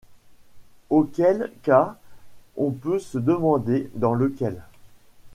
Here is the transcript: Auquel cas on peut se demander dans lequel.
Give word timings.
Auquel 0.89 1.51
cas 1.61 1.95
on 2.57 2.71
peut 2.71 2.97
se 2.97 3.19
demander 3.19 3.91
dans 3.93 4.15
lequel. 4.15 4.63